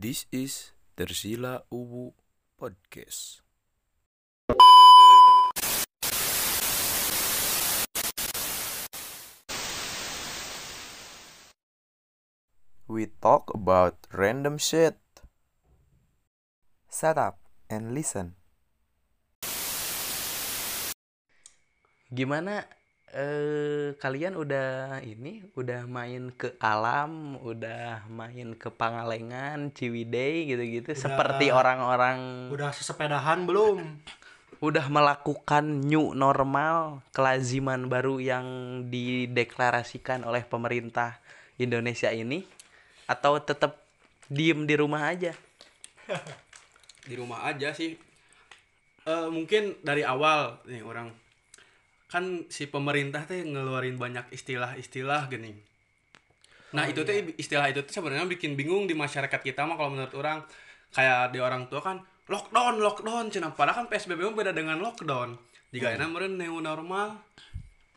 [0.00, 2.16] This is Tersila Uwu
[2.56, 3.44] Podcast.
[12.88, 14.96] We talk about random shit.
[16.88, 17.36] Shut up
[17.68, 18.40] and listen.
[22.08, 22.64] Gimana
[23.10, 31.02] eh kalian udah ini udah main ke alam, udah main ke Pangalengan, Ciwidey gitu-gitu Udah.
[31.02, 33.98] seperti orang-orang Udah sesepedahan belum?
[34.60, 38.46] udah melakukan new normal, kelaziman baru yang
[38.92, 41.16] dideklarasikan oleh pemerintah
[41.56, 42.44] Indonesia ini
[43.08, 43.80] atau tetap
[44.28, 45.32] diem di rumah aja?
[47.08, 47.96] di rumah aja sih
[49.08, 51.08] Eh mungkin dari awal nih orang
[52.10, 55.54] kan si pemerintah teh ngeluarin banyak istilah-istilah gini.
[56.74, 60.14] Nah itu teh istilah itu tuh sebenarnya bikin bingung di masyarakat kita mah kalau menurut
[60.18, 60.42] orang.
[60.90, 65.38] Kayak di orang tua kan lockdown lockdown cina padahal kan psbb mah beda dengan lockdown.
[65.70, 67.22] Jika enak meren new normal.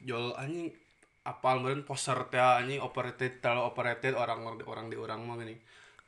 [0.05, 0.69] Jual anjing
[1.25, 5.57] apal meren poster teh anjing operated terlalu operated orang orang di orang mah gini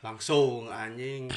[0.04, 1.32] langsung anjing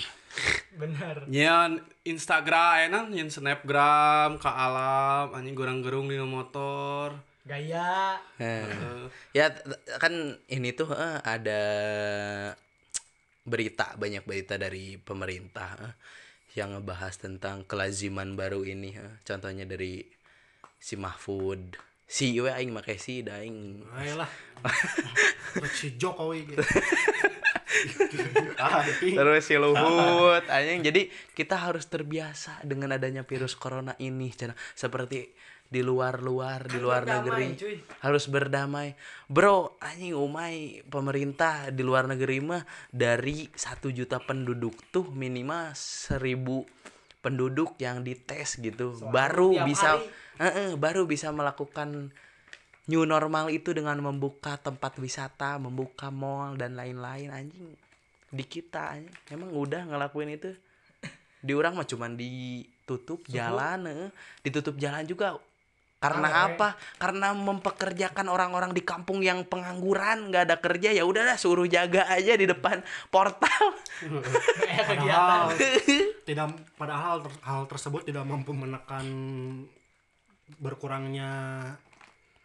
[0.79, 1.27] Bener.
[1.27, 7.17] Nyian Instagram enak nyian snapgram ke alam anjing gorang gerung di motor
[7.49, 8.21] Gaya.
[8.37, 9.65] Eh, ya t-
[9.97, 10.13] kan
[10.53, 11.63] ini tuh eh, ada
[13.49, 15.95] berita banyak berita dari pemerintah eh,
[16.61, 19.17] yang ngebahas tentang kelaziman baru ini eh.
[19.25, 20.05] contohnya dari
[20.77, 24.29] si Mahfud si we aing make si da aing Ayolah.
[25.79, 26.61] si Jokowi gitu.
[29.19, 34.57] Terus si Luhut anjing jadi kita harus terbiasa dengan adanya virus corona ini Cenah.
[34.75, 35.31] seperti
[35.69, 37.77] di luar-luar di luar berdamai, negeri cuy.
[38.01, 38.89] harus berdamai
[39.29, 46.65] bro anjing umai pemerintah di luar negeri mah dari satu juta penduduk tuh minimal seribu
[47.21, 50.09] penduduk yang dites gitu baru tiap bisa hari.
[50.39, 52.15] Eh, eh, baru bisa melakukan
[52.89, 57.77] new normal itu dengan membuka tempat wisata membuka mall dan lain-lain anjing.
[58.33, 59.15] Di kita anjing.
[59.31, 60.57] emang udah ngelakuin itu.
[61.39, 64.11] Di orang mah cuman ditutup jalan eh.
[64.43, 65.37] ditutup jalan juga.
[65.99, 66.79] Karena apa?
[66.95, 72.39] Karena mempekerjakan orang-orang di kampung yang pengangguran nggak ada kerja ya udahlah suruh jaga aja
[72.39, 73.75] di depan portal.
[74.89, 75.51] Padahal
[76.29, 76.49] Tidak
[76.79, 79.07] padahal hal tersebut tidak mampu menekan
[80.61, 81.33] berkurangnya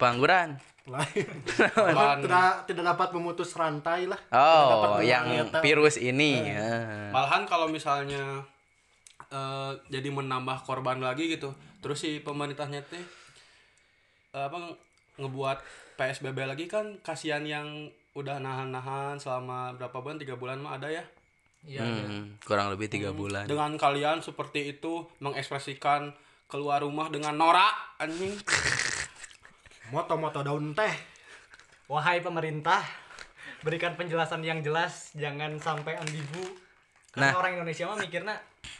[0.03, 0.59] pengangguran.
[2.27, 4.19] Tidak tidak dapat memutus rantai lah.
[4.35, 6.43] Oh yang virus ini.
[6.43, 7.07] Eh.
[7.15, 8.43] malahan kalau misalnya
[9.31, 13.03] eh, jadi menambah korban lagi gitu terus si pemerintahnya teh
[14.35, 14.75] eh, apa
[15.19, 15.57] ngebuat
[15.99, 21.03] psbb lagi kan kasihan yang udah nahan-nahan selama berapa bulan tiga bulan mah ada ya?
[21.63, 21.81] Iya.
[21.81, 23.49] Hmm, kurang lebih tiga bulan.
[23.49, 26.13] Dengan kalian seperti itu mengekspresikan
[26.45, 28.37] keluar rumah dengan norak anjing
[29.93, 30.89] Moto-moto daun teh.
[31.85, 32.81] Wahai pemerintah,
[33.61, 36.49] berikan penjelasan yang jelas, jangan sampai ambigu.
[37.13, 37.37] Karena Nah.
[37.37, 38.35] orang Indonesia mah mikirnya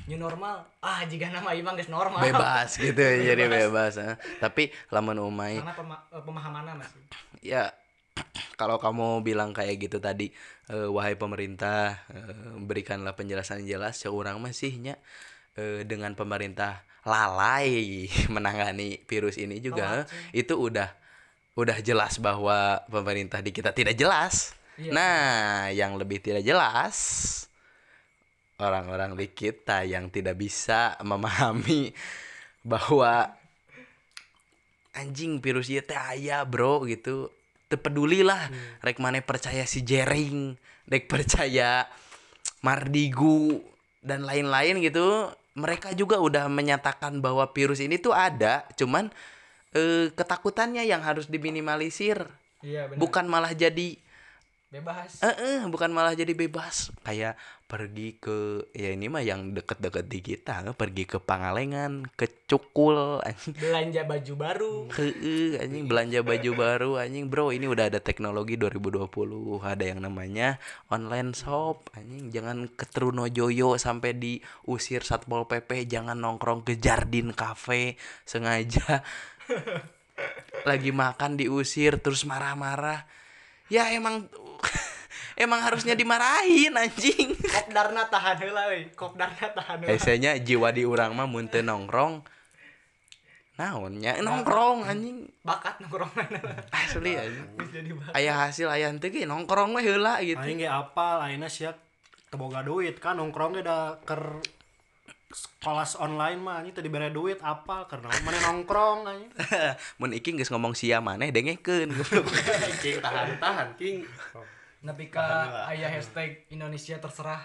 [0.09, 0.66] new normal.
[0.81, 2.18] Ah, jika nama imang geus normal.
[2.19, 4.18] bebas gitu ya, jadi bebas eh.
[4.40, 7.02] tapi lamun umai Karena pema- eh, pemahamannya masih.
[7.46, 7.69] ya
[8.56, 10.34] kalau kamu bilang kayak gitu tadi
[10.68, 14.97] eh, wahai pemerintah eh, berikanlah penjelasan yang jelas seorang masihnya
[15.53, 20.90] eh, dengan pemerintah lalai menangani virus ini juga eh, itu udah
[21.53, 24.58] udah jelas bahwa pemerintah di kita tidak jelas.
[24.74, 24.90] Iya.
[24.90, 26.97] nah yang lebih tidak jelas
[28.58, 31.94] orang-orang di kita yang tidak bisa memahami
[32.72, 33.30] bahwa
[34.97, 37.30] anjing virus ieu teh aya bro gitu.
[37.70, 38.50] Teu peduli lah
[38.81, 40.58] rek maneh percaya si Jering
[40.90, 41.85] rek percaya
[42.64, 43.59] Mardigu
[44.02, 45.30] dan lain-lain gitu.
[45.53, 49.14] Mereka juga udah menyatakan bahwa virus ini tuh ada cuman
[49.73, 52.25] eh, ketakutannya yang harus diminimalisir
[52.63, 52.97] Iya, benar.
[52.97, 54.00] bukan malah jadi
[54.69, 55.22] bebas.
[55.22, 60.20] eh eh, bukan malah jadi bebas kayak pergi ke ya ini mah yang deket-deket di
[60.22, 64.73] kita pergi ke Pangalengan ke Cukul anjing Belanja baju baru.
[64.93, 69.09] Heeh, anjing belanja baju baru anjing bro ini udah ada teknologi 2020
[69.61, 70.58] ada yang namanya
[70.90, 77.97] online shop anjing jangan ke Trunojoyo sampai diusir satpol pp jangan nongkrong ke Jardin Cafe
[78.26, 79.02] sengaja
[80.63, 83.03] lagi makan diusir terus marah-marah
[83.67, 84.29] ya emang
[85.43, 88.87] emang harusnya dimarahin anjing Kopdarna tahan heula euy.
[88.93, 89.91] Kopdarna tahan heula.
[89.91, 92.22] Esenya jiwa di urang mah mun teu nongkrong
[93.53, 96.25] naonnya nongkrong anjing Bakat nongkrongan.
[96.85, 98.13] asli anjing Geus jadi bakat.
[98.13, 101.78] aya hasil aya henteu ge nongkrong mah heula gitu Aing ge apal ayeuna sia
[102.29, 104.41] teboga duit kan nongkrongnya udah ker
[105.62, 109.28] kelas online mah ini tadi bere duit apa karena mana nongkrong aja
[110.00, 112.30] mun iki geus ngomong sia maneh dengekeun goblok
[112.84, 114.06] king tahan tahan king
[114.84, 115.24] Nepi ka
[115.72, 117.40] aya hashtag Indonesia terserah.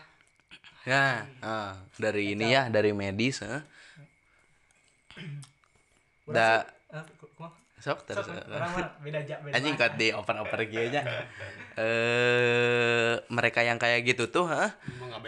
[0.83, 3.63] ya ah, dari ini ya dari medis eh.
[6.27, 6.67] da?
[7.79, 9.55] Sok terus Sok, Orang beda aja beda.
[9.55, 11.03] anjing kok di oper oper gitu nya
[11.79, 14.51] eh mereka yang kayak gitu tuh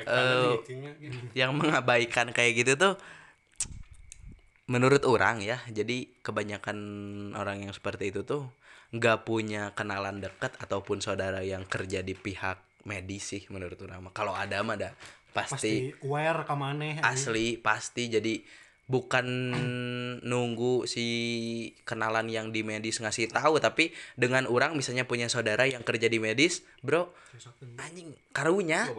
[0.00, 0.93] Eh, tadi kingnya
[1.35, 2.94] yang mengabaikan kayak gitu tuh
[4.67, 6.79] menurut orang ya jadi kebanyakan
[7.35, 8.50] orang yang seperti itu tuh
[8.91, 14.35] nggak punya kenalan dekat ataupun saudara yang kerja di pihak medis sih menurut orang kalau
[14.35, 14.91] ada mah ada.
[15.31, 17.06] Pasti, pasti aware ke maneh anjing.
[17.06, 18.11] asli pasti.
[18.11, 18.35] Jadi
[18.91, 19.27] bukan
[20.27, 21.07] nunggu si
[21.87, 26.19] kenalan yang di medis ngasih tahu tapi dengan orang misalnya punya saudara yang kerja di
[26.19, 27.15] medis bro
[27.79, 28.91] anjing karunya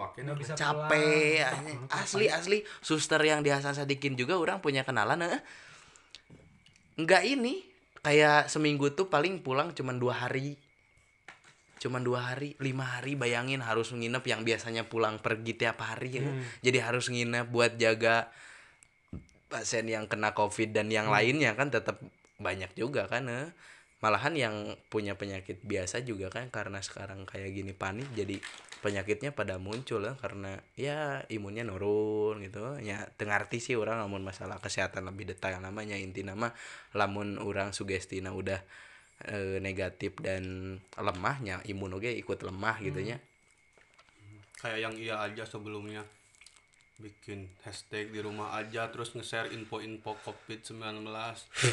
[0.56, 1.80] capek anjing.
[1.92, 5.44] asli asli suster yang di Hasan Sadikin juga orang punya kenalan eh.
[6.96, 7.68] nggak ini
[8.00, 10.56] kayak seminggu tuh paling pulang cuman dua hari
[11.84, 16.32] cuman dua hari lima hari bayangin harus nginep yang biasanya pulang pergi tiap hari ya.
[16.62, 18.32] jadi harus nginep buat jaga
[19.52, 22.00] pasien yang kena covid dan yang lainnya kan tetap
[22.40, 23.52] banyak juga kan eh.
[24.02, 24.56] malahan yang
[24.90, 28.42] punya penyakit biasa juga kan karena sekarang kayak gini panik jadi
[28.82, 32.82] penyakitnya pada muncul ya karena ya imunnya nurun gitu.
[32.82, 35.62] Ya tengarti sih orang namun masalah kesehatan lebih detail.
[35.62, 36.50] Namanya inti nama
[36.98, 38.58] lamun orang sugestina udah
[39.30, 43.22] eh, negatif dan lemahnya imun oge ikut lemah gitu ya
[44.62, 46.06] kayak yang iya aja sebelumnya
[47.02, 50.78] bikin hashtag di rumah aja terus nge-share info-info covid-19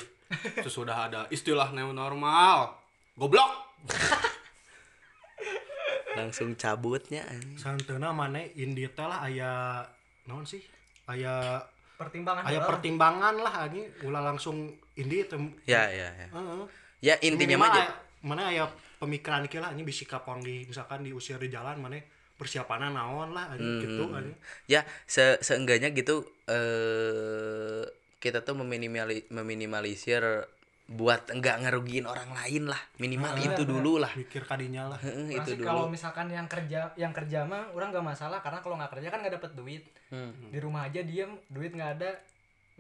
[0.56, 2.72] terus sudah ada istilah new normal
[3.14, 3.52] goblok
[6.14, 7.54] langsung cabutnya anjing.
[7.56, 9.84] santeuna maneh indi teh lah aya
[10.24, 10.62] naon sih
[11.06, 11.62] aya
[11.94, 12.68] Pertimbangan aya heula.
[12.68, 16.66] pertimbangan lah anjing ulah langsung indi teh ya ya ya Heeh.
[17.00, 18.64] ya intinya mah aya- mana aya
[18.98, 22.02] pemikiran kieu lah anjing bisi kapong di misalkan diusir di jalan mana
[22.38, 24.36] persiapannya naon lah anjing gitu anjing.
[24.70, 27.82] Ya se seenggaknya gitu eh
[28.18, 30.22] kita tuh meminimali meminimalisir
[30.88, 32.80] buat enggak ngerugiin orang lain lah.
[32.96, 34.08] Minimal itu dulu lah.
[34.16, 34.98] Mikir kadinya lah.
[35.04, 38.80] Itu sih kalau dulu misalkan yang kerja yang kerja mah orang gak masalah karena kalau
[38.80, 39.84] nggak kerja kan nggak dapet duit.
[40.08, 40.32] Hmm.
[40.48, 42.16] di rumah aja diem duit nggak ada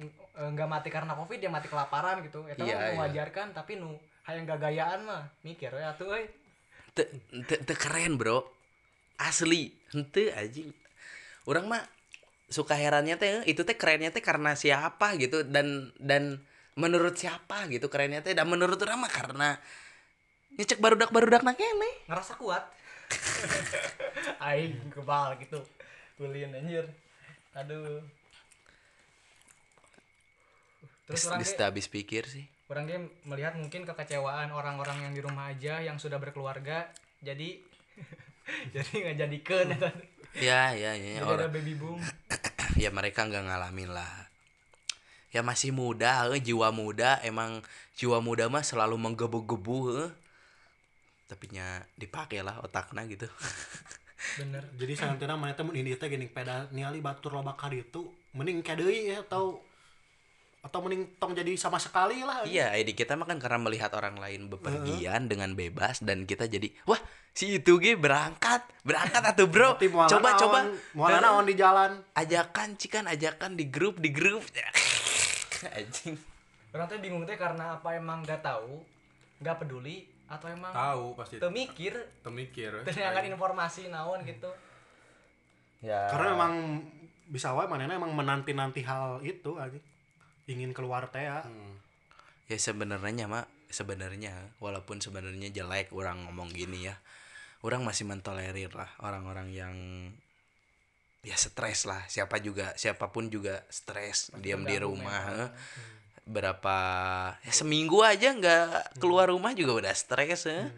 [0.00, 0.08] eh,
[0.48, 2.40] nggak mati karena covid dia mati kelaparan gitu.
[2.48, 2.96] Itu Iya, iya.
[2.96, 3.92] mewajarkan tapi nu
[4.24, 6.12] hayang gak gayaan mah mikir ya tuh
[6.96, 7.12] Te-
[7.44, 8.44] te- te keren bro
[9.18, 9.74] asli.
[9.92, 10.70] Ente anjing.
[11.44, 11.82] Orang mah
[12.48, 16.40] suka herannya teh itu teh kerennya teh karena siapa gitu dan dan
[16.80, 19.60] menurut siapa gitu kerennya teh dan menurut orang mah karena
[20.56, 22.08] ngecek barudak barudak nak kene.
[22.08, 22.64] Ngerasa kuat.
[24.48, 25.60] Aing kebal gitu.
[26.16, 26.86] Kulin anjir.
[27.54, 28.02] Aduh.
[31.08, 32.44] Terus orang habis pikir sih.
[32.68, 36.92] orang ge melihat mungkin kekecewaan orang-orang yang di rumah aja yang sudah berkeluarga.
[37.24, 37.64] Jadi
[38.74, 39.66] jadi nggak jadikan.
[40.38, 41.98] Ya ya ya, ya jadi orang ada baby boom.
[42.82, 44.30] Ya mereka nggak ngalamin lah.
[45.34, 47.18] Ya masih muda eh, jiwa muda.
[47.26, 47.64] Emang
[47.98, 50.10] jiwa muda mah selalu menggebu-gebu eh.
[51.28, 53.28] tapi nya dipakai lah otaknya gitu.
[54.40, 54.64] Bener.
[54.78, 58.62] Jadi santeuna mana teh mun indi teh geuning peda niali batur loba ka ditu mending
[58.62, 59.60] kadeui ya atau
[60.58, 62.42] atau mending tong jadi sama sekali lah.
[62.42, 66.74] Iya ID kita mah kan karena melihat orang lain bepergian dengan bebas dan kita jadi
[66.82, 66.98] wah
[67.30, 69.78] si itu ge berangkat berangkat atuh bro.
[69.78, 70.58] Berarti coba naon, coba.
[70.98, 71.90] moal naon di jalan.
[72.18, 74.42] Ajakan cikan ajakan di grup di grup.
[75.78, 76.18] Anjing.
[76.74, 78.82] Orang tuh bingung teh karena apa emang nggak tahu
[79.38, 81.38] nggak peduli atau emang tahu pasti.
[81.38, 81.94] temikir
[82.82, 84.50] teu nyangan informasi naon gitu.
[85.86, 86.10] Ya.
[86.10, 86.82] Karena memang
[87.30, 89.78] bisa wae manehna emang menanti-nanti hal itu aja
[90.48, 91.44] ingin keluar teh ya.
[92.48, 93.46] Ya sebenarnya mak.
[93.68, 94.32] Sebenarnya
[94.64, 96.96] walaupun sebenarnya jelek orang ngomong gini ya.
[97.60, 99.76] Orang masih mentolerir lah orang-orang yang
[101.20, 102.00] ya stres lah.
[102.08, 105.50] Siapa juga siapa pun juga stres diam di rumah eh.
[106.28, 106.76] berapa
[107.40, 110.68] ya seminggu aja nggak keluar rumah juga udah stres eh.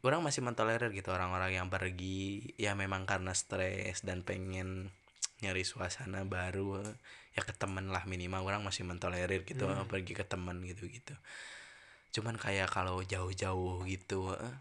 [0.00, 4.88] orang masih mentolerir gitu orang-orang yang pergi ya memang karena stres dan pengen
[5.40, 6.80] nyari suasana baru.
[7.36, 11.12] Ya ke temen lah minimal orang masih mentolerir gitu eh, pergi ke temen gitu gitu
[12.16, 14.56] cuman kayak kalau jauh-jauh gitu eh,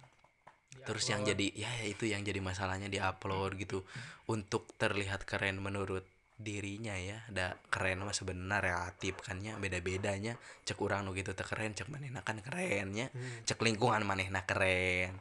[0.86, 3.88] terus yang jadi ya itu yang jadi masalahnya di upload gitu.
[4.30, 6.06] Untuk terlihat keren menurut
[6.36, 10.36] dirinya ya ada keren mah sebenarnya relatif kan ya beda bedanya
[10.68, 13.08] cek orang nu gitu teu keren cek manehna kan kerennya
[13.48, 15.16] cek lingkungan manehna keren.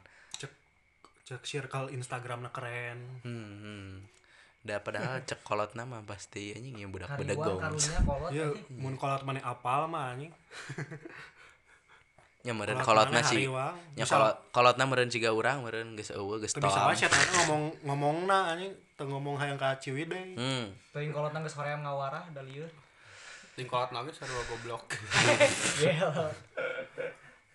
[1.25, 3.23] Cek circle Instagramnya keren.
[3.23, 3.91] Hmm, hmm.
[4.65, 9.37] Da padahal cek kolot nama pasti anjing yang budak karunya kolot ya mun kolot mana
[9.39, 10.33] apal mah anjing
[12.41, 13.41] Nya meureun Kolot kolotna sih.
[13.41, 13.73] hariwang.
[13.93, 17.17] Nya kolot kolotna meureun siga urang meureun geus eueuh geus Teu bisa wae sih eta
[17.41, 20.69] ngomong ngomongna anjing teu ngomong hayang ka ciwid deui Hmm.
[20.89, 22.69] teuing kolot nang geus hoream ngawarah da lieur
[23.53, 24.83] tingkolat nage sarua goblok
[25.81, 26.11] Gel.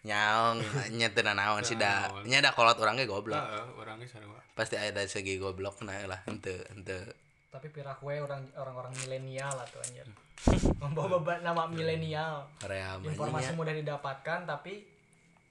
[0.00, 0.58] Nyaong
[0.96, 2.08] nya teu naon sih da.
[2.08, 2.24] Naon.
[2.24, 3.36] Nya da kolot urang ge goblok.
[3.36, 7.04] heeh orangnya sarua Pasti aya da segi goblok nah lah henteu henteu.
[7.50, 10.06] tapi pirak we orang orang-orang milenial atau anjir
[10.82, 12.46] membawa beban nama milenial
[13.02, 13.58] informasi nya.
[13.58, 14.86] mudah didapatkan tapi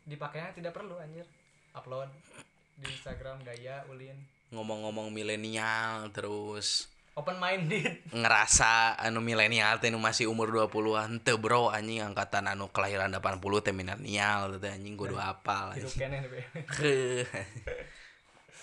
[0.08, 1.28] dipakainya tidak perlu anjir
[1.76, 2.08] upload
[2.80, 4.16] di Instagram gaya ulin
[4.50, 6.88] Ngomong-ngomong milenial terus
[7.20, 12.72] open minded ngerasa anu milenial teh nu masih umur 20-an teu bro anjing angkatan anu
[12.72, 15.76] kelahiran 80 teh milenial teh anjing kudu apal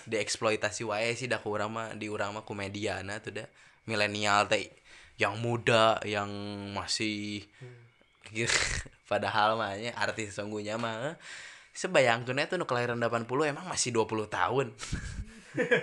[0.07, 3.47] dieksploitasi wae sih dah urang mah di urang mah komediana tuh dah.
[3.85, 4.71] Milenial teh
[5.19, 6.31] yang muda yang
[6.71, 7.43] masih
[8.31, 8.51] gitu.
[9.11, 11.15] padahal mah nya artis sesungguhnya mah eh,
[11.75, 14.67] sebayangkeun tuh nu kelahiran 80 emang masih 20 tahun.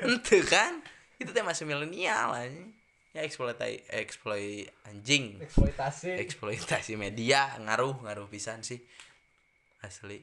[0.08, 0.80] Ente kan
[1.20, 2.74] itu teh masih milenial anjing.
[3.14, 5.38] Ya eksploitasi eksploit anjing.
[5.38, 6.18] Eksploitasi.
[6.18, 8.82] Eksploitasi media ngaruh ngaruh pisan sih.
[9.80, 10.18] Asli.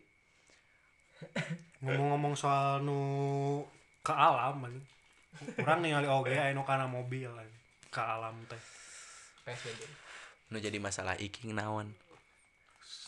[1.82, 3.00] Ngomong-ngomong soal nu
[4.02, 4.86] ke alam anjing.
[5.64, 7.60] Orang ningali oge nu kana mobil anjing.
[7.92, 8.60] ke alam teh.
[9.44, 9.82] PSBB
[10.52, 11.96] nu jadi masalah iking naon?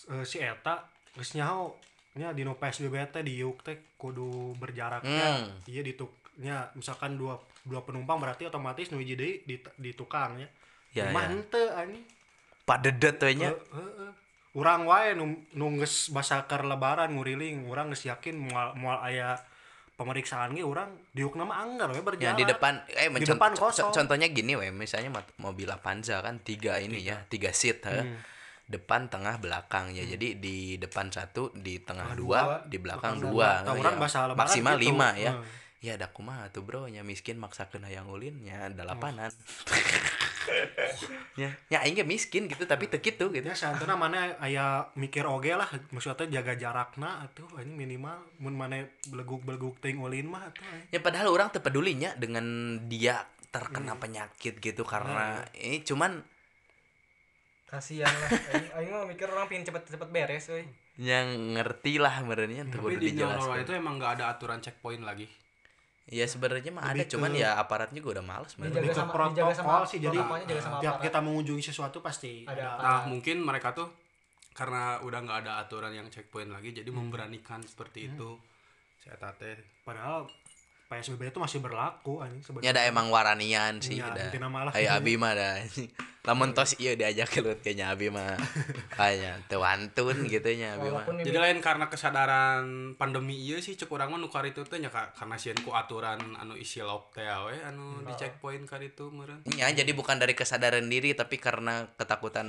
[0.08, 1.76] Eh, si eta geus nyaho.
[2.16, 5.52] Nya dino PSBB teh di yuk teh kudu berjaraknya Hmm.
[5.66, 9.92] iya di tuk nya misalkan dua dua penumpang berarti otomatis nu hiji deui di, di
[9.92, 10.50] tukang ya
[10.94, 11.30] Ya, Mah ya.
[11.32, 12.06] henteu anjing
[12.64, 14.12] padedet we nya He- heeh.
[14.54, 19.42] urang wae nu nu geus basa keur lebaran nguriling urang geus yakin moal moal aya
[19.94, 23.90] pemeriksaan ge urang diukna mah anggar we ya berjalan di depan eh Di depan kosong.
[23.90, 27.82] contohnya gini we misalnya mobil Avanza kan tiga ini ya tiga seat.
[27.84, 28.18] Hmm.
[28.64, 33.20] depan tengah belakang ya jadi di depan satu di tengah Tengah dua, dua, di belakang
[33.20, 33.68] belakang dua dua.
[33.68, 34.86] Tah, Ya, bahasa maksimal gitu.
[34.88, 35.44] lima ya Hmm.
[35.84, 36.88] Ya ada kumaha tuh bro.
[36.88, 39.36] Nya miskin maksakeun hayang ulin nya dalapanan
[41.40, 43.44] ya ya aing miskin gitu tapi teu kitu gitu.
[43.44, 48.88] Ya santuna mana aya mikir oge lah maksudnya jaga jarakna atuh ini minimal mun mana
[49.12, 55.44] beleguk-beleguk teuing ulin mah atuh ya padahal orang terpedulinya dengan dia terkena penyakit gitu karena
[55.54, 56.24] ini cuman
[57.68, 58.30] kasihan lah.
[58.54, 60.62] Aing aing mah mikir orang pengen cepet-cepet beres euy.
[60.94, 63.66] Yang ngerti lah tuh tapi di dijelaskan.
[63.66, 65.26] itu emang nggak ada aturan checkpoint lagi
[66.04, 69.14] ya sebenarnya mah ada cuman ke- ya aparatnya gue udah males Dijaga Lebih ke sama-
[69.14, 73.00] protokol dijaga sama- sih jadi jaga sama tiap kita mengunjungi sesuatu pasti Ada ada, nah
[73.08, 73.88] mungkin mereka tuh
[74.52, 78.38] karena udah nggak ada aturan yang checkpoint lagi jadi memberanikan seperti itu.
[79.00, 80.30] Saya teh padahal
[80.88, 84.74] PSBB itu masih berlaku anjing ya sebenarnya ada emang waranian sih Ya, ada mah lah.
[84.76, 85.58] Ayo abi mah dah
[86.24, 88.40] lamun tos iya diajak kelut kayaknya abi mah.
[88.96, 91.04] Kayaknya tewantun gitu nya abi mah.
[91.04, 92.64] Walaupun jadi lain karena kesadaran
[92.96, 96.20] pandemi iya sih cek urang mah nukar itu teh nya ka- karena sieun ku aturan
[96.40, 99.44] anu isi log teh we anu di checkpoint kar itu meureun.
[99.52, 102.48] Ya, jadi bukan dari kesadaran diri tapi karena ketakutan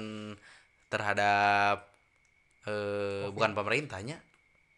[0.86, 1.90] terhadap
[2.64, 4.22] eh bukan pemerintahnya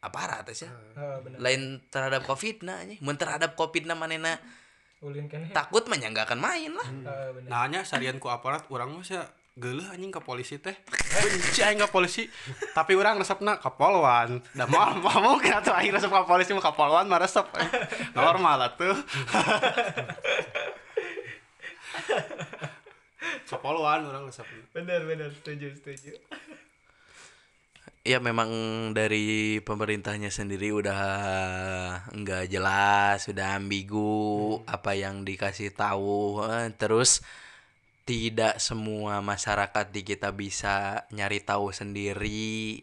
[0.05, 0.69] aparat sih.
[0.69, 1.39] Heeh, bener.
[1.41, 2.97] Lain terhadap covid nah nya.
[3.01, 4.37] Mun terhadap covid na manena
[5.05, 6.89] ulin takut mah nya nggak akan main lah.
[6.89, 7.49] Heeh, bener.
[7.49, 9.25] Nah nya sarian ku aparat urang mah sia
[9.57, 10.77] geuleuh anjing ke polisi teh.
[11.25, 12.29] Benci aing ka polisi.
[12.77, 14.41] Tapi urang resepna ka polwan.
[14.53, 17.45] Da mau mau mungkin atuh aing resep ka polisi mah ka polwan mah resep.
[18.17, 18.97] Normal atuh.
[23.49, 24.61] Ka polwan urang resepna.
[24.77, 25.33] Bener bener.
[25.33, 26.13] Setuju setuju
[28.07, 28.51] Ya memang
[28.99, 31.01] dari pemerintahnya sendiri udah
[32.15, 36.39] nggak jelas, sudah ambigu apa yang dikasih tahu.
[36.47, 37.11] eh, Terus
[38.11, 42.83] tidak semua masyarakat di kita bisa nyari tahu sendiri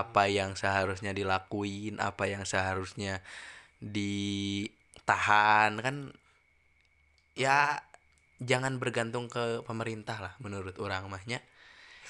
[0.00, 3.14] apa yang seharusnya dilakuin, apa yang seharusnya
[3.96, 5.96] ditahan kan
[7.34, 7.82] ya
[8.42, 11.40] jangan bergantung ke pemerintah lah menurut orang mahnya.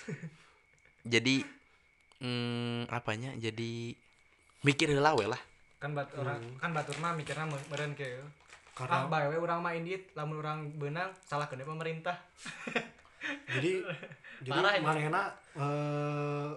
[1.04, 1.44] Jadi
[2.24, 3.36] hmm, apanya?
[3.36, 3.92] Jadi
[4.64, 5.40] mikir heula we lah.
[5.76, 8.08] Kan bat orang kan batur mah mikirna me- meureun ke
[8.72, 12.16] Karena- ah bae we urang mah indit lamun urang beunang salah kena pemerintah.
[13.54, 13.80] Jadi
[14.44, 16.50] jadi manehna eh,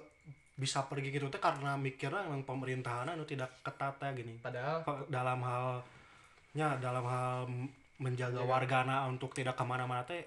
[0.57, 4.35] bisa pergi gitu teh karena mikirnya emang pemerintahan anu tidak ketat ya gini.
[4.41, 7.45] Padahal Pa- dalam halnya dalam hal
[7.97, 10.25] menjaga wargana untuk tidak ke mana-mana teh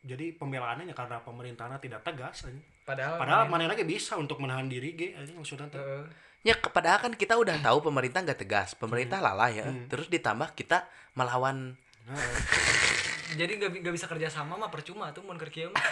[0.00, 2.64] jadi pembelaannya karena pemerintahnya tidak tegas anjing.
[2.90, 5.78] Padahal padahal mana lagi bisa untuk menahan diri ge anjing maksudnya teh.
[5.78, 6.04] Heeh.
[6.40, 9.68] Ya padahal kan kita udah tahu pemerintah nggak tegas, pemerintah lalai ya.
[9.86, 11.76] Terus ditambah kita melawan.
[13.38, 15.84] Jadi nggak nggak bisa kerja sama mah percuma tuh mun keur kieu mah.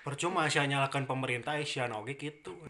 [0.00, 2.56] Percuma sih nyalakan pemerintah sian oge gitu.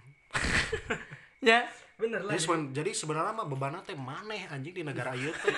[1.42, 1.66] Ya.
[1.98, 2.38] bener lah.
[2.38, 5.50] Jadi, seben- jadi sebenarnya mah beban teh maneh anjing di negara ieu teh.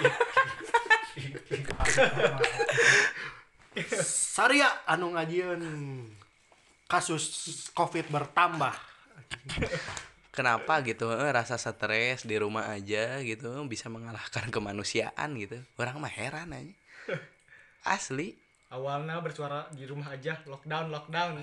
[4.01, 5.61] Saria anu ngajieun
[6.89, 7.25] kasus
[7.73, 8.75] covid bertambah
[10.35, 15.63] Kenapa gitu eh, rasa stres di rumah aja gitu bisa mengalahkan kemanusiaan gitu.
[15.79, 16.75] Orang mah heran aja.
[17.87, 18.35] Asli.
[18.75, 21.39] awalnya bersuara di rumah aja lockdown lockdown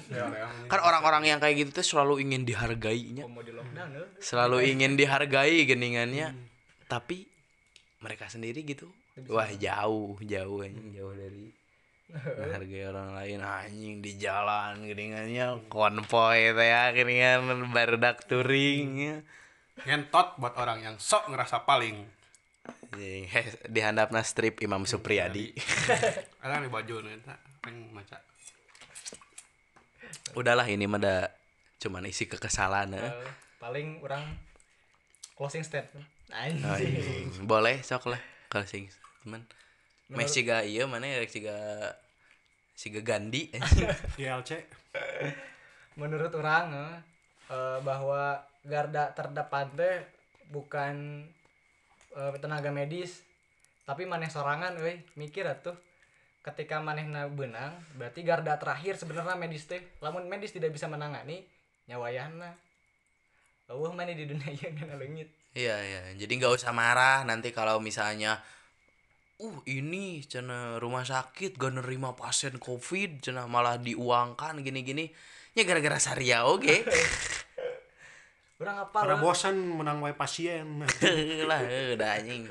[0.68, 3.24] Kan orang-orang yang kayak gitu tuh selalu ingin dihargainya.
[3.24, 4.08] mau di lockdown eh.
[4.20, 6.36] Selalu ingin dihargai geningannya.
[6.92, 7.24] Tapi
[8.04, 8.92] mereka sendiri gitu.
[9.32, 11.56] Wah, jauh, jauh anjing, jauh dari
[12.39, 19.18] menghargai orang lain anjing di jalan geningannya konvoy teh ya geningan barudak touring ya.
[19.88, 22.03] ngentot buat orang yang sok ngerasa paling
[22.91, 25.56] Anjing, he- di handapna strip Imam Supriyadi.
[26.44, 27.32] ada di baju nanti
[27.63, 28.20] pengen maca
[30.36, 31.15] Udahlah ini mah da
[31.82, 32.94] cuman isi kekesalan.
[33.00, 33.12] Eh,
[33.58, 34.24] paling orang
[35.34, 37.48] closing statement anjing Anjing.
[37.48, 38.88] Boleh sok lah closing
[39.24, 39.44] teman.
[40.12, 41.56] Messi ga iya mana ya siga
[42.75, 43.88] siga Gandhi anjing.
[44.20, 44.51] DLC
[45.96, 46.96] menurut orang eh,
[47.51, 50.03] eh, bahwa garda terdepan teh
[50.51, 51.25] bukan
[52.15, 53.24] eh, tenaga medis
[53.88, 55.75] tapi maneh sorangan euy mikir atuh
[56.41, 61.46] ketika manehna benang berarti garda terakhir sebenarnya medis teh lamun medis tidak bisa menangani
[61.86, 62.51] nyawayana
[63.72, 66.01] eueuh mana di dunia ieu ngana leungit Iya iya.
[66.15, 68.39] Jadi nggak usah marah nanti kalau misalnya
[69.42, 75.10] uh ini cina rumah sakit gak nerima pasien covid cina malah diuangkan gini-gini.
[75.58, 76.86] Ya gara-gara Saria oke.
[78.62, 80.86] Orang apa lah bosan menang wae pasien.
[81.50, 82.46] Lah eh, udah anjing.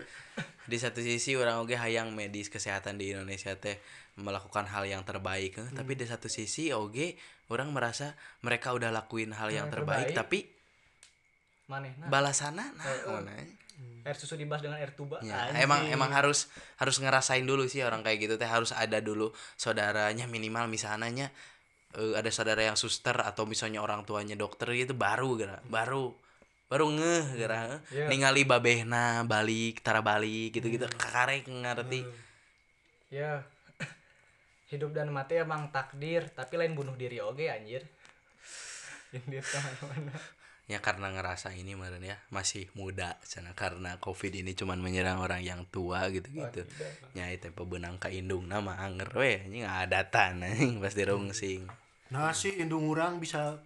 [0.66, 3.78] Di satu sisi orang oke hayang medis kesehatan di Indonesia teh
[4.18, 5.68] melakukan hal yang terbaik eh.
[5.72, 7.16] tapi di satu sisi oke
[7.50, 10.18] orang merasa mereka udah lakuin hal yang Yang terbaik, terbaik.
[10.18, 10.38] tapi
[11.70, 12.06] manehna.
[12.10, 13.38] balasannya nah, nah.
[14.00, 15.20] Air susu dibahas dengan air tuba?
[15.20, 16.48] Ya, emang emang harus
[16.80, 18.48] harus ngerasain dulu sih orang kayak gitu teh.
[18.48, 20.66] Harus ada dulu saudaranya minimal.
[20.66, 21.28] Misalnya
[21.96, 26.14] eh, ada saudara yang suster atau misalnya orang tuanya dokter gitu baru gara baru
[26.70, 28.06] baru ngeh gara Iya.
[28.06, 30.86] ningali babehna balik tara balik gitu-gitu.
[30.86, 32.06] Kakarek ngerti.
[33.10, 33.42] Ya.
[34.70, 37.82] Hidup dan mati emang takdir, tapi lain bunuh diri oke anjir.
[39.14, 40.14] Yang dia ke mana-mana.
[40.70, 45.42] Ya karena ngerasa ini meren ya masih muda sana karena covid ini cuman menyerang orang
[45.42, 46.62] yang tua gitu gitu.
[47.18, 48.46] Ya itu pebenang ka indung.
[48.46, 51.66] Nama anger we anjing ada tan anjing pasti rungsing
[52.10, 53.62] nah sih indung urang bisa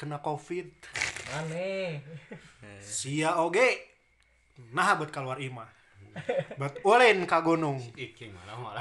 [0.00, 0.68] kena covid.
[1.32, 2.00] Aneh.
[2.80, 3.96] sia oge.
[4.72, 5.68] Nah buat keluar imah.
[6.60, 7.80] Buat ulin ka gunung.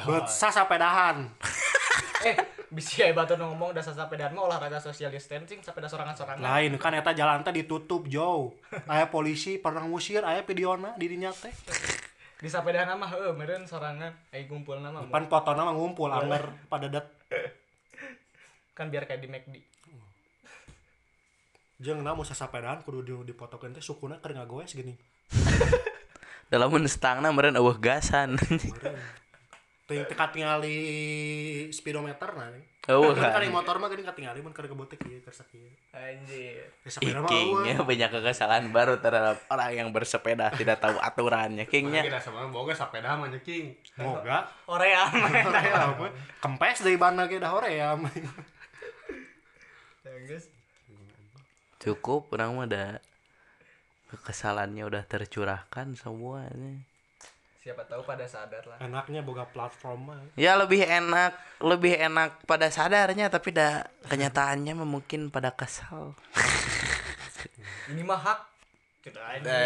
[0.07, 1.31] Buat sasapedahan
[2.25, 2.35] eh,
[2.71, 6.39] bisa ya batu ngomong dasar sepedaan mah olahraga social distancing sepeda sorangan-sorangan.
[6.39, 8.55] lain kan eta jalan teh ditutup jauh.
[8.87, 11.51] Aya polisi pernah ngusir aya videona di dinya teh.
[12.39, 14.15] Di sepedaan mah heueuh meureun sorangan.
[14.31, 17.05] Ai kumpul nama pan fotona mah ngumpul anger pada dat
[18.71, 19.55] kan biar kayak di McD.
[21.81, 24.93] jeung namun sasapedahan kudu di dipotokeun teh sukuna keur ngagoes gini.
[26.51, 28.37] Dalam stangna meren eueuh gasan
[29.91, 30.77] ting teka tingali
[31.75, 32.47] speedometer nah
[32.89, 36.65] eueuh kan kan motor mah geuning katingali mun keur kebotek ieu keur sakieu Anjir.
[36.81, 42.01] Ya, sepeda mah Kingnya banyak kekesalan baru terhadap orang yang bersepeda tidak tahu aturannya Kingnya
[42.01, 43.77] kita sebenarnya boga sepeda mah king.
[44.01, 45.29] Moga Orea mah.
[46.43, 48.07] Kempes dari bana ge dah hoream
[50.01, 50.37] Ya,
[51.77, 52.87] cukup orang mah udah
[54.09, 56.81] kekesalannya udah tercurahkan semuanya
[57.61, 58.81] Siapa tahu pada sadar lah.
[58.81, 60.17] enaknya boga platform mah.
[60.33, 66.17] Ya lebih enak lebih enak pada sadarnya tapi dah kenyataannya mungkin pada kesal.
[67.93, 68.39] Ini mah hak.
[69.01, 69.57] Ada.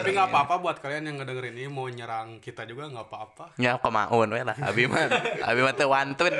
[0.00, 3.44] tapi nggak apa-apa buat kalian yang ngedengerin ini mau nyerang kita juga nggak apa-apa.
[3.56, 4.52] Ya kemaun we lah.
[4.56, 5.08] Abi mah
[5.48, 6.32] abi mah teu wantun.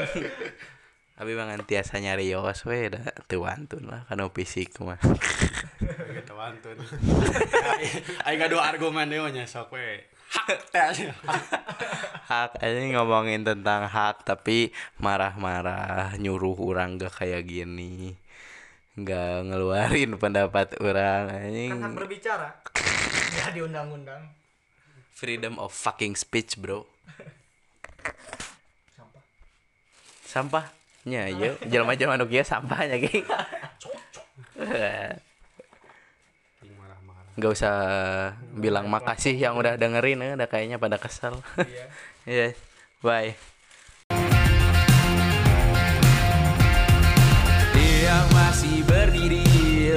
[1.17, 5.01] Abi mah ngantiasa nyarios we dah teu wantun lah kana fisik mah.
[5.81, 6.77] Gitu wantun.
[8.29, 10.59] Ayo gak dua argumen deh nya sok we hak.
[12.27, 12.59] Hak.
[12.59, 18.19] Ini ngomongin tentang hak tapi marah-marah nyuruh orang gak kayak gini.
[18.99, 22.49] Nggak ngeluarin pendapat orang Kan hak anjing berbicara.
[23.37, 24.33] Ya di undang-undang.
[25.12, 26.85] freedom of fucking speech bro.
[30.27, 30.69] Sampah.
[31.07, 33.25] sampahnya ya jelma jelma nu kieu sampahnya geng
[37.37, 37.77] marah-marah Gak usah
[38.57, 41.40] bilang makasih yang udah dengerin eh, udah kayaknya pada kesel.
[41.57, 41.87] Iya.
[42.27, 42.59] Iya.
[43.07, 43.38] Bye.
[47.70, 49.46] Dia masih berdiri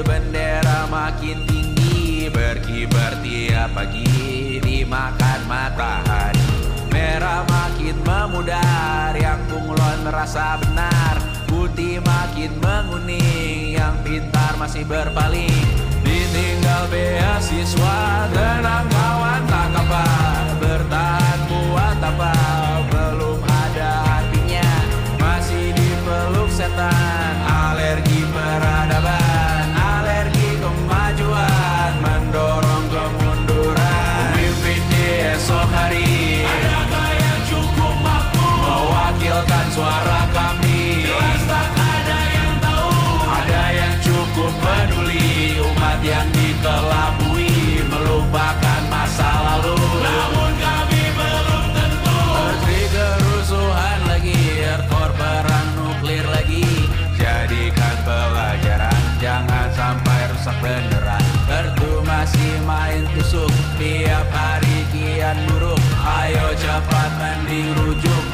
[0.05, 6.45] Bendera makin tinggi Berkibar tiap pagi Dimakan matahari
[6.93, 11.17] Merah makin memudar Yang bunglon merasa benar
[11.49, 15.89] Putih makin menguning Yang pintar masih berpaling
[16.39, 17.99] Ditinggal beasiswa.
[18.31, 22.38] Tenang kawan tak kabar Bertahan buat apa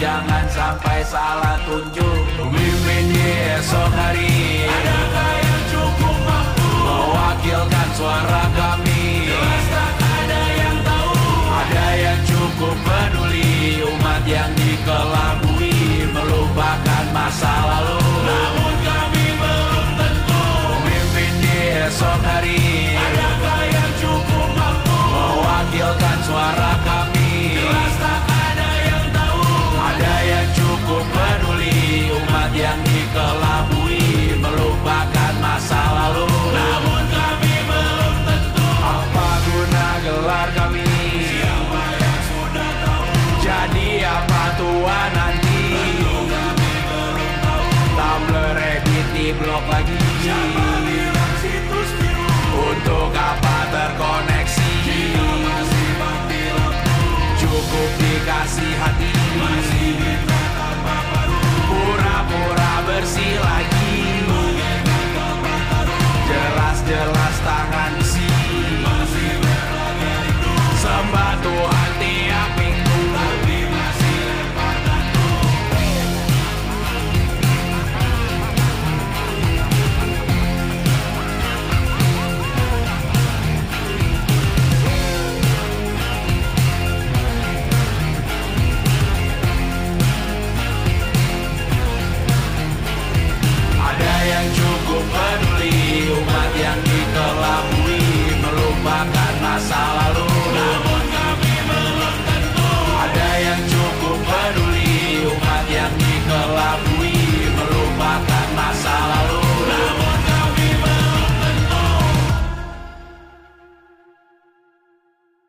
[0.05, 2.21] Jangan sampai salah tunjuk.
[2.37, 3.25] Pemimpin di
[3.57, 4.69] esok hari.
[4.69, 6.69] Adakah yang cukup mampu?
[6.85, 9.25] Mewakilkan suara kami.
[9.25, 11.17] Jelas tak ada yang tahu.
[11.57, 13.81] Ada yang cukup peduli.
[13.81, 15.73] Umat yang dikelabui
[16.13, 18.05] Melupakan masa lalu.
[18.29, 20.43] Namun kami belum tentu.
[20.69, 22.64] Pemimpin di esok hari